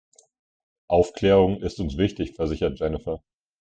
[0.87, 3.21] Aufklärung ist uns wichtig, versichert Jennifer.